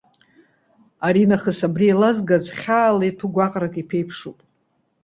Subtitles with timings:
[1.07, 4.37] Ари нахыс абри еилазгаз хьаала иҭәу гәаҟрак иԥеиԥшуп.